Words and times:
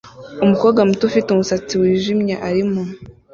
Umukobwa 0.43 0.79
muto 0.87 1.03
ufite 1.09 1.27
umusatsi 1.31 1.73
wijimye 1.81 2.35
arimo 2.49 2.81